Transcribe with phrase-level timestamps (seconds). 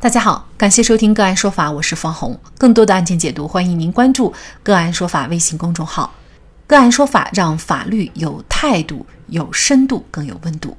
[0.00, 2.38] 大家好，感谢收听个案说法，我是方红。
[2.56, 4.32] 更多的案件解读，欢迎您关注
[4.62, 6.14] 个案说法微信公众号。
[6.68, 10.76] 个案说法让法律有态度、有深度、更有温度。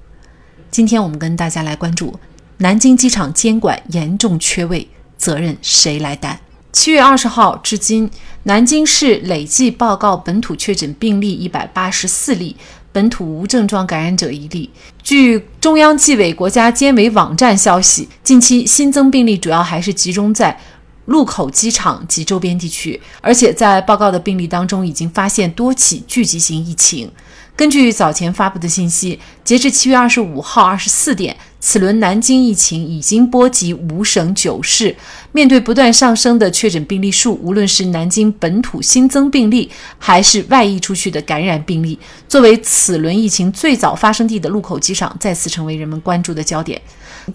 [0.72, 2.18] 今天我们跟大家来关注
[2.60, 4.88] 南京机场监管严重缺位，
[5.18, 6.38] 责任谁来担？
[6.72, 8.10] 七月二十号至今，
[8.44, 12.56] 南京市累计报告本土确诊病例一百八十四例。
[12.92, 14.68] 本土无症状感染者一例。
[15.10, 20.56] 据中央纪委国家监委网站消息，近期新增病例主要还是集中在
[21.06, 27.12] 禄口机场及周边地区，而且在报告的病例当中，已经发现多起聚集性疫情。
[27.56, 34.96] 根据早前发布的信息，截至七月二十五号二十四点，此轮南京疫情已经波及五省九市。
[35.32, 46.82] 面对不断上升的确诊病例数，无论是南京本土新增病例，还是外溢出去的感染病例，作为此轮疫情最早发生地的禄口机场，再次成为人们关注的焦点。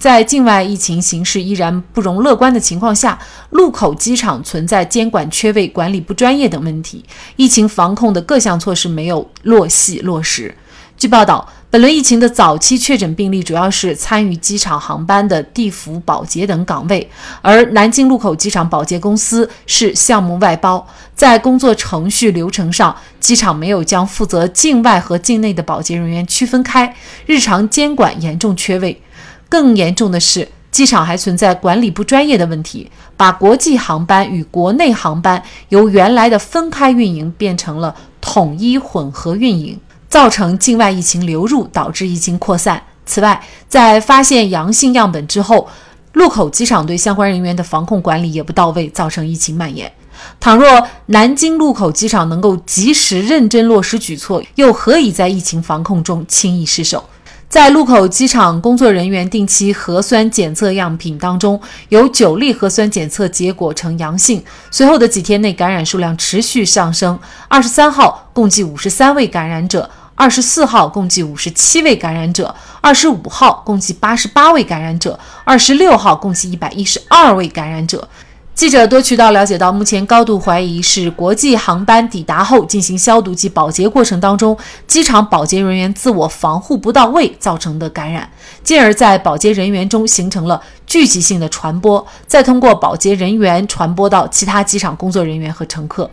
[0.01, 3.17] 在境外疫情形势依然不容乐观的情况下，
[3.51, 7.05] 禄口机场存在监管缺位、管理不专业等问题，
[7.37, 10.53] 疫情防控的各项措施没有落细落实。
[10.97, 17.11] 据报道，本轮疫情的早期确诊病例主要是参与机场航班的地服、保洁等岗位，
[17.43, 20.87] 而南京禄口机场保洁公司是项目外包，
[21.17, 26.95] 在工作程序流程上，机场没有将负责境外和境内的保洁人员区分开，
[27.27, 29.03] 日常监管严重缺位。
[29.49, 39.77] 更严重的是，机场还存在管理不专业的问题，把国际航班与国内航班由原来的分开运营变成了统一混合运营，
[40.09, 42.83] 造成境外疫情流入，导致疫情扩散。
[43.07, 45.69] 此外，在发现阳性样本之后，
[46.13, 49.93] 禄口机场对相关人员的防控管理也不到位，造成疫情蔓延。
[50.39, 57.05] 倘若南京禄口机场能够及时认真落实举措，又何以在疫情防控中轻易失手？
[57.47, 64.43] 在禄口机场工作人员定期核酸检测样品当中，有九例核酸检测结果呈阳性。
[64.71, 67.19] 随后的几天内，感染数量持续上升。
[67.47, 78.09] 二十三号共计五十三位感染者，二十四号共计五十七位感染者，二十五号共计八十八位感染者，二十六号共计一百一十二位感染者。
[78.55, 88.31] 记者多渠道了解到，目前高度怀疑是国际航班抵达后进行消毒及保洁过程当中，机场保洁人员自我防护不到位造成的感染，
[88.63, 96.09] 进而，在保洁人员中形成了聚集性的传播，再通过保洁人员传播到其他机场工作人员和乘客。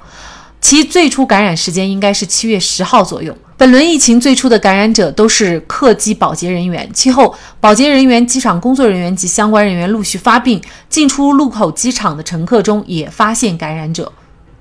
[0.60, 3.36] 其最初感染时间应该是七月十号左右。
[3.62, 14.12] 本轮疫情最初的感染者都是客机保洁人员，其后保洁人员、机场工作人员及相关人员陆续发病，进出路口机场的乘客中也发现感染者。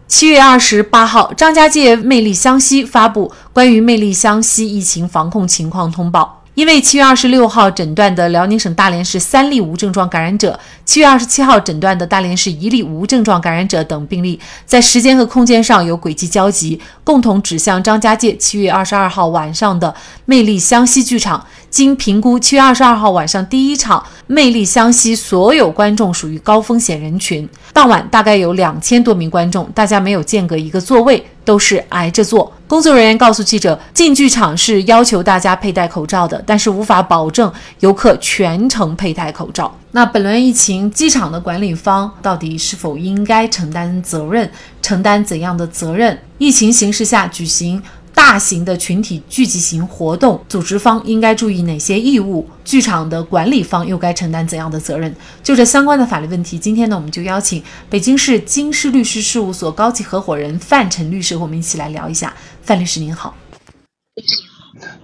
[0.07, 6.40] 七月二十八号，张家界魅力湘西发布关于魅力湘西疫情防控情况通报。
[6.61, 19.95] 因为七月二十六号诊断的辽宁省大连市三例无症状感染者，七月二十七号诊断的大连市一例无症状感染者等病例，在时间和空间上有轨迹交集，共同指向张家界七月二十二号晚上的
[20.27, 21.47] 魅力湘西剧场。
[21.71, 32.53] 经评估，七月二十二号晚上第一场魅力湘西所有观众属于高风险人群，当晚大概有两千多名观众，大家没有间隔一个座位，都是挨着坐。
[32.69, 39.77] 工作人员告诉记者，进剧场是要求大家佩戴口罩的，但是无法保证游客全程佩戴口罩。
[39.91, 44.49] 那本轮疫情，机场的管理方到底是否应该承担责任？
[44.81, 46.17] 承担怎样的责任？
[46.39, 47.83] 疫情形势下举行。
[48.21, 52.47] 大型的群体聚集型活动，组织方应该注意哪些义务？
[52.63, 55.13] 剧场的管理方又该承担怎样的责任？
[55.43, 62.35] 就这相关的法律问题，今天呢，我们就邀请北京市京师律师事务所高级合伙人范晨律师和我们一起来聊一下。
[62.61, 63.35] 范律师您好，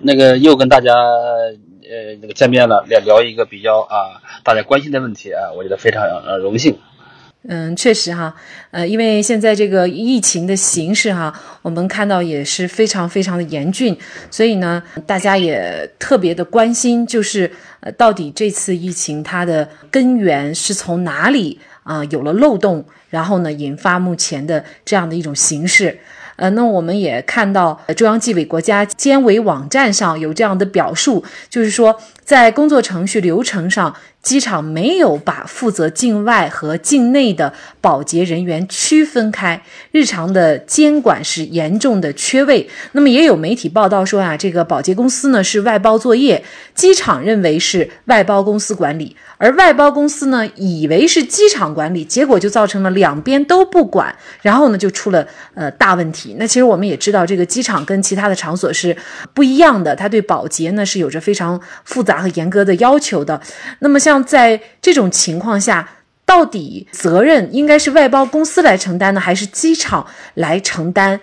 [0.02, 6.78] 那个又跟大家呃那个见面了，聊聊一个比较啊大家关心的问题啊，我觉得非常呃荣幸。
[7.48, 8.34] 嗯，确实哈，
[8.72, 13.96] 呃，因为现在这个疫情的形势哈，我们看到也是非常非常的严峻，
[14.32, 17.48] 所以呢，大家也特别的关心，就是
[17.80, 25.96] 呃，到底这次疫情它的根源是从哪里啊有了漏洞，然后呢，引发目前的这样的一种形势。
[26.34, 33.94] 呃，那我们也看到中央纪委国家监委网站上有这样的表述，就是说在工作程序流程上。
[34.26, 39.62] 机场没有把负责境外和境内的保洁人员区分开，
[39.92, 42.68] 日常的监管是严重的缺位。
[42.90, 46.42] 那么也有媒体报道说啊，这个保洁公司呢是外包作业，
[46.74, 54.12] 机场认为是外包公司管理，而外包公司呢以为是机场管理，结果就造成了两边都不管，
[54.42, 55.24] 然后呢就出了
[55.54, 56.34] 呃大问题。
[56.36, 58.96] 那其实我们也知道，这个机场跟其他的场所是
[59.32, 63.40] 不一样的，它对保洁呢是有着非常复杂和严格的要求的。
[63.78, 65.88] 那么像在这种情况下，
[66.24, 71.20] 到底责任应该是外包公司来承担呢，还是机场来承担？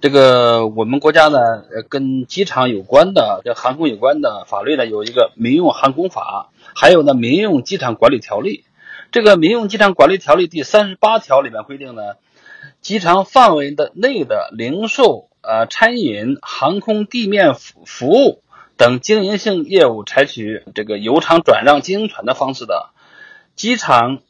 [0.00, 1.38] 这个我们国家呢，
[1.72, 8.64] 呃，跟机场有关的、跟航空有关的法律呢，有一个《民用航空法》，还有呢《民用机场管理条例》。
[9.12, 12.02] 这个《民用机场管理条例》第三十八条里面规定呢，
[12.80, 18.42] 机场范围的内的零售、呃餐饮、航空地面服服务
[18.76, 22.90] 等经营性业务，采取这个由厂转让经营权的方式的，
[23.54, 24.20] 机场。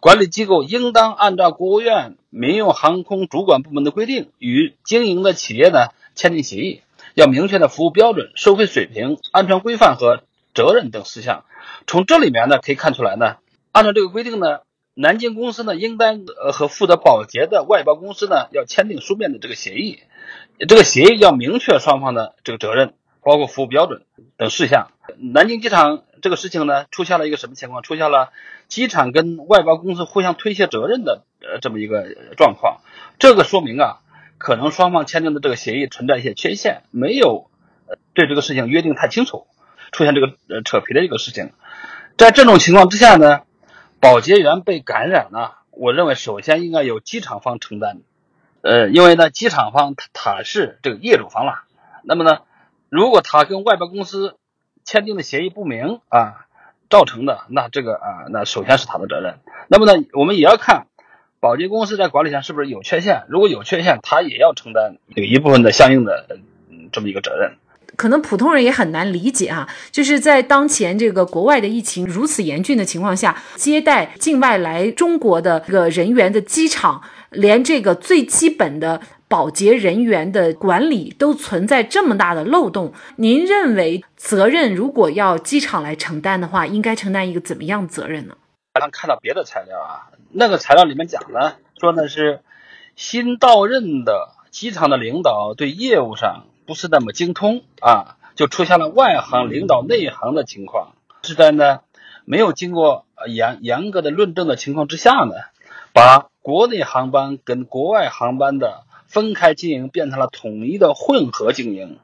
[0.00, 6.80] 管理机构应当按照国务院民用航空主管部门的规定，与经营的企业呢签订协议，
[7.12, 10.22] 要明确的服务标准、收费水平、安全规范和
[10.54, 11.44] 责任等事项。
[11.86, 13.36] 从这里面呢可以看出来呢，
[13.70, 14.60] 按照这个规定呢，
[14.94, 19.98] 南京公司呢应当呃和负责保洁的外包公司呢要签订书面的这个协议，
[20.66, 24.02] 这个协议要明确双方的这个责任，包括服务标准
[24.36, 24.90] 等事项。
[25.18, 27.82] 南京机场这个事情呢出现了一个什么情况？
[27.82, 28.30] 出现了。
[28.68, 32.80] 机场跟外包公司互相推卸责任的呃这么一个状况，
[33.18, 34.00] 这个说明啊，
[34.38, 37.50] 可能双方签订的这个协议存在一些缺陷，没有
[38.14, 39.46] 对这个事情约定太清楚，
[39.90, 41.50] 出现这个呃扯皮的一个事情。
[42.16, 43.42] 在这种情况之下呢，
[44.00, 48.00] 保洁员被感染了，我认为首先应该由机场方承担，
[48.62, 51.64] 呃，因为呢机场方他他是这个业主方了，
[52.04, 52.38] 那么呢，
[52.92, 54.36] 如果他跟外包公司
[54.84, 56.46] 签订的协议不明啊。
[56.90, 59.36] 造成的那这个啊，那首先是他的责任。
[59.68, 60.88] 那么呢，我们也要看
[61.40, 63.22] 保洁公司在管理上是不是有缺陷。
[63.30, 66.26] 如果有缺陷，他也要承担有一部分的相应的
[66.92, 67.56] 这么一个责任。
[67.96, 77.00] 可能普通人也很难理解啊，就是在当前这个国外的疫情如此严峻的情况下，接待境外来中国的这个人员的机场，
[77.30, 79.00] 连这个最基本的。
[79.32, 88.36] 保洁人员的管理都存在这么大的漏洞，您认为责任如果要机场来承担的话，应该承担一个怎么样的责任呢？
[88.74, 92.40] 刚看到别的材料啊，那个材料里面讲呢，说的是
[92.94, 100.92] 新到任的机场的领导对业务上不是那么精通啊，就出现了外行领导内行的情况，
[101.22, 101.80] 是在呢
[102.26, 105.32] 没有经过严严格的论证的情况之下呢，
[105.94, 108.82] 把国内航班跟国外航班的。
[109.12, 111.98] 分开经营变成了统一的混合经营，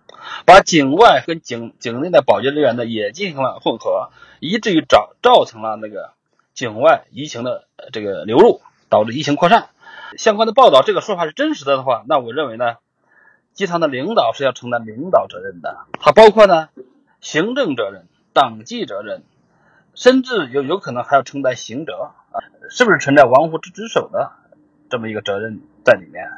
[0.45, 4.11] 把境外跟境境内的保洁人员呢也进行了混合，
[4.41, 6.11] 以至于造造成了那个
[6.53, 7.65] 境外疫情的
[7.95, 8.61] 这个流入，
[8.91, 9.71] 导致疫情扩散。
[10.19, 12.77] 相关的报道，这个说法是真实的的话，那我认为呢，
[13.55, 16.69] 机场的领导是要承担领导责任的，它包括呢
[17.23, 19.23] 行政责任、党纪责任，
[19.95, 22.37] 甚至有有可能还要承担刑责啊，
[22.69, 24.33] 是不是存在玩忽职守的
[24.91, 26.29] 这么一个责任在里面？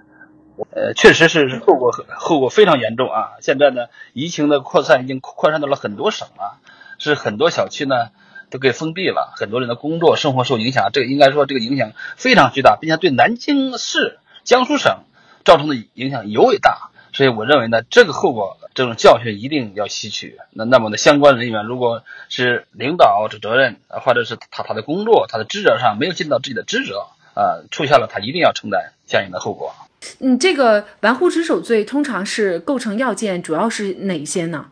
[0.73, 3.33] 呃，确实是后果后果非常严重啊！
[3.41, 6.59] 现在呢，疫情的扩散已经扩散到了很多省了，
[6.99, 8.11] 是很多小区呢
[8.51, 10.91] 都给封闭了，很多人的工作生活受影响。
[10.93, 15.05] 这个应该说这个影响非常巨大，并且对南京市、江苏省
[15.45, 16.91] 造成的影响尤为大。
[17.13, 20.39] 所以我认为呢，这个后果这种教训一定要吸取。
[20.53, 29.75] 那那么呢，相关人员如果是领导的责任，或者是他他的工作他的职责上没有尽到自己的职责啊，出现了他一定要承担相应的后果。
[30.21, 34.67] 嗯，这个玩忽职守罪通常是构成要件，主要是哪些呢？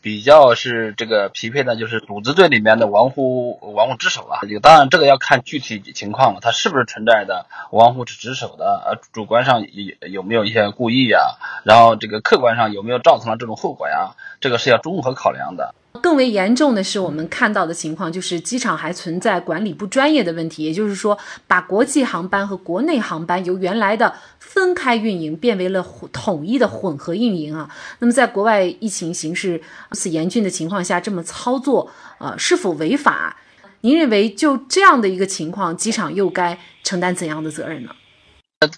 [0.00, 4.38] 比较是这个匹配的，就是组织罪里面的玩忽玩忽职守啊。
[4.42, 8.80] 这个当然，这个要看具体情况了，它是不是存在的玩忽职守的？
[8.86, 11.36] 呃，主观上有有没有一些故意呀？
[11.64, 14.14] 然后这个客观上有没有造成了这种后果呀？
[14.40, 15.74] 这个是要综合考量的。
[15.98, 27.68] 更为严重的是，我们看到的情况就是机场还存在管理不专业的问题，也就是说，把国际航班和国内航班由原来的分开运营变为了统一的混合运营啊。
[27.98, 29.54] 那么，在国外疫情形势
[29.90, 33.36] 如此严峻的情况下，这么操作，呃，是否违法？
[33.82, 37.90] 您认为就这样的一个情况，机场又该承担怎样的责任呢？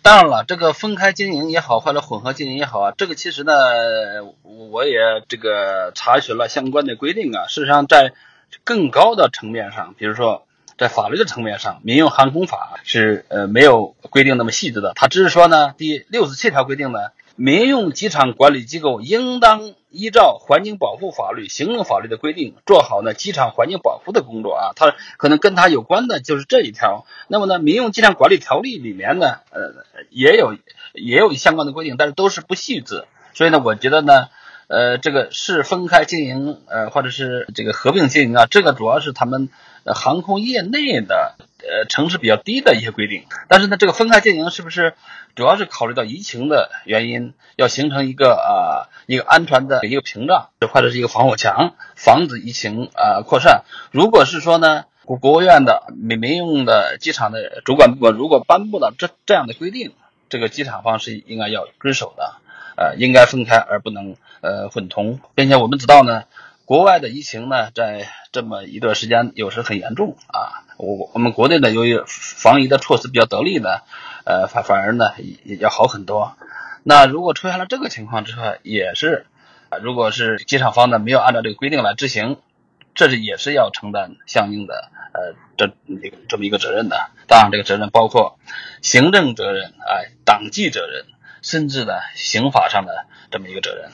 [0.02, 3.54] 当然了，这个分开经营也好，或者混合经营也好啊，这个其实呢，
[4.42, 7.46] 我也这个查询了相关的规定啊。
[7.46, 8.12] 事实上，在
[8.62, 10.46] 更高的层面上，比如说
[10.76, 16.98] 在法律的层面上，《民用航空法》是呃没有规定那么细致的，它只是说呢，第六十七条规定呢。
[17.36, 24.72] 民用机场管理机构应当依照环境保护法律、行政法律的规定，做好呢机场环境保护的工作啊。
[24.76, 27.06] 它可能跟它有关的就是这一条。
[27.28, 30.56] 那么呢，民用机场管理条例里面呢，呃，也有
[30.92, 33.04] 也有相关的规定，但是都是不细致。
[33.32, 34.28] 所以呢，我觉得呢，
[34.70, 39.48] 呃，这个是分开经营，呃，或者是这个合并经营啊，这个主要是他们
[39.84, 43.24] 航空业内的呃层次比较低的一些规定。
[43.48, 44.94] 但是呢，这个分开经营是不是？
[45.36, 53.62] 主要是考虑到疫情的原因，要形成一个啊一个安全的一个屏障，或者是一个防火墙，防止疫情啊扩散。
[53.92, 59.92] 如果是说呢，国国务院的民民用的机场的主管部门如果颁布了这这样的规定，
[60.28, 62.34] 这个机场方是应该要遵守的，
[62.76, 66.24] 呃，应该分开而不能呃混同，并且我们知道呢，
[66.64, 73.80] 国外的疫情呢，在这么一段时间有时很严重啊，我我们国内呢由于防疫的措施比较得力呢，
[74.24, 75.12] 呃反反而呢
[75.44, 76.36] 也要好很多。
[76.82, 79.26] 那如果出现了这个情况之后，也是，
[79.82, 82.38] 如果是机场方呢没有按照这个规定来执行，
[82.94, 85.72] 这是也是要承担相应的呃这
[86.28, 87.10] 这么一个责任的。
[87.26, 88.38] 当然，这个责任包括
[88.80, 91.04] 行政责任、哎党纪责任，
[91.42, 93.90] 甚至呢刑法上的这么一个责任。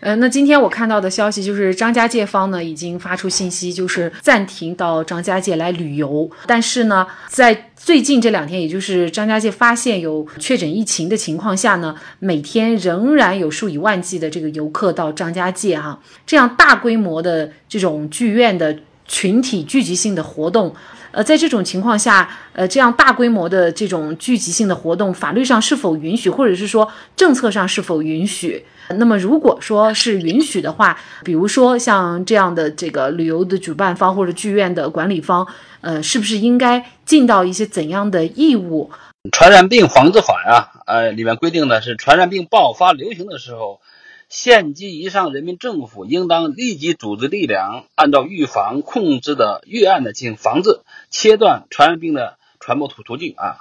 [0.00, 6.30] 呃，那今天我看到的消息就是张家界方呢已经发出信息，就是暂停到张家界来旅游。
[6.46, 15.98] 但是呢，在最近这两天，也就是张家界发现有确诊疫情的情况下呢，每天仍然有数以万计的这个游客到张家界哈。
[16.26, 18.76] 这样大规模的这种剧院的
[19.06, 20.74] 群体聚集性的活动，
[21.14, 28.64] 呃，在这种情况下，呃，这样大规模的这种聚集性的活动，法律上是否允许，或者是说政策上是否允许？
[28.98, 35.46] 那么，如果说是允许的话，比如说像这样的这个旅游的主办方或者剧院的管理方，
[35.80, 38.90] 呃，是不是应该尽到一些怎样的义务？
[39.32, 43.80] 传染病防治法呀，呃，里面规定的是，传染病爆发流行的时候，
[44.28, 53.58] 县级以上人民政府应当立即组织力量，按照预防控制的预案呢进行防治，切断传染病的传播途途径啊，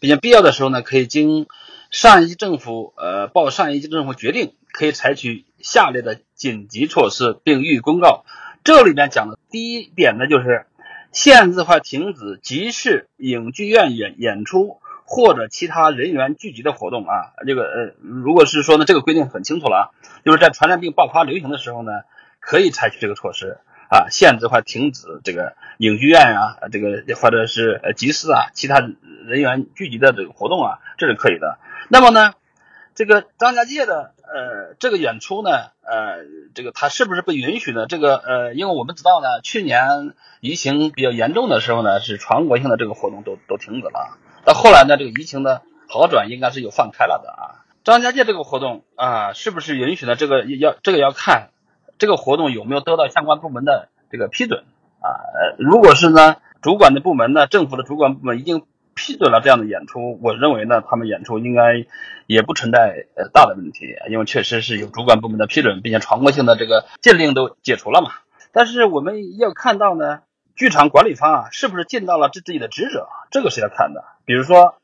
[0.00, 1.46] 并且必要的时候呢，可以经
[1.90, 4.54] 上一级政府呃报上一级政府决定。
[4.74, 8.24] 可以采取下列的紧急措施，并予以公告。
[8.64, 10.64] 这里面讲的第一点呢，就是
[11.12, 17.32] 限制或停止集市、影剧院演演出或者其他人员聚集的活动啊。
[17.46, 19.92] 这个呃，如果是说呢，这个规定很清楚了，
[20.24, 21.92] 就是在传染病爆发流行的时候呢，
[22.40, 23.58] 可以采取这个措施
[23.90, 31.58] 啊，限制或停止这个影剧院啊，这个或者是呃集市啊，其他人员聚集的这个活动啊，这是可以的。
[31.88, 32.34] 那么呢，
[32.94, 34.12] 这个张家界的。
[34.34, 35.50] 呃，这个演出呢，
[35.82, 37.84] 呃，这个它是不是被允许呢？
[37.86, 44.16] 这个呃，因为我们知道呢，去年疫情比较严重的时候呢，是全国性的这个活动都都停止了。
[44.44, 47.64] 到后来呢，这个疫情的好转，应该是有放开了的啊。
[47.84, 50.16] 张家界这个活动啊，是不是允许呢？
[50.16, 51.50] 这个要这个要看
[51.98, 54.64] 这个活动有没有得到相关部门的这个批准
[55.00, 55.08] 啊。
[55.58, 58.64] 如果是呢，主管的部门呢，政府的主管部门已经。
[58.94, 61.86] 批准了这样的演出，我认为呢，他们演出应该
[62.26, 68.10] 也不存在呃大的问题，因为确实是有主管部门的批准，并且全国性的这个禁令都解除了嘛。
[68.52, 70.20] 但是我们要看到呢，
[70.56, 74.04] 剧场管理方啊，是不是尽到了自自己的职责，这个是要看的。
[74.24, 74.76] 比如说，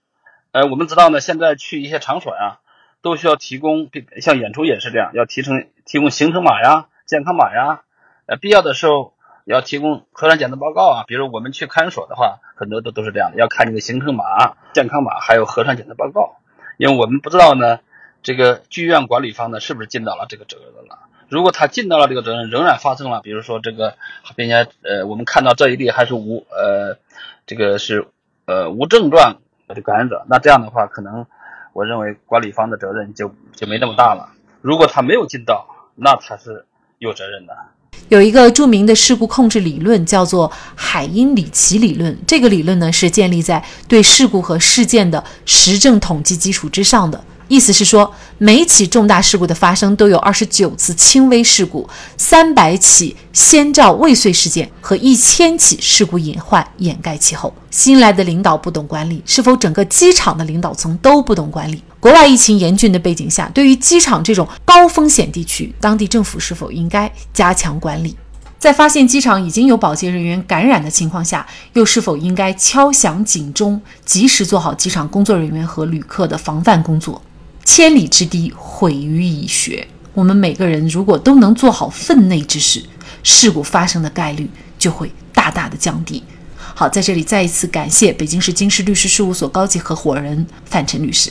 [0.53, 2.59] 呃，我们知道呢，现在去一些场所呀，
[3.03, 7.83] 都需要提供，像演出也是这样，要提成提供行程码呀、健康码呀，
[8.27, 9.15] 呃，必要的时候。
[9.49, 14.25] 要提供核酸检测报告啊，比如我们去看守所的话，很多都都是这样的，要看你的行程码、
[14.75, 16.37] 健康码，还有核酸检测报告。
[16.77, 17.81] 因为我们不知道呢，
[18.23, 20.99] 这个剧院管理方呢是不是尽到了这个责任了？
[21.29, 23.95] 如果他尽到了这个责任，仍然发生了，比如说这个，
[24.35, 26.97] 并且呃，我们看到这一例还是无呃，
[27.47, 28.07] 这个是
[28.47, 31.27] 呃无症状的感染者，那这样的话，可能
[31.75, 34.31] 我认为管理方的责任就就没那么大了。
[34.63, 36.65] 如果他没有尽到，那他是
[36.99, 37.55] 有责任的。
[38.09, 42.17] 有一个著名的事故控制理论，叫做海因里奇理论。
[42.27, 47.23] 这个理论呢，是建立在对事故和事件的实证统计基础之上的。
[47.49, 51.89] 意思是说，每起重大事故的发生都有二十九次轻微事故、
[52.19, 57.53] 三百起先兆未遂事件和一千起事故隐患掩盖其后。
[57.71, 61.83] 新来的领导不懂管理，是否整个机场的领导层都不懂管理？
[61.99, 68.15] 国外疫情严峻的背景下，对于机场这种高风险地区，当地政府是否应该加强管理？
[68.59, 77.23] 在发现机场已经有保洁人员感染的情况下，又是否应该敲响警钟，及时做好机场工作人员和旅客的防范工作？
[77.71, 79.87] 千里之堤，毁于蚁穴。
[80.15, 82.83] 我们每个人如果都能做好分内之事，
[83.23, 84.49] 事故发生的概率
[84.79, 86.25] 就会大大的降低。
[86.57, 91.31] 好，在这里再一次感谢北京市京师律师事务所高级合伙人范晨律师。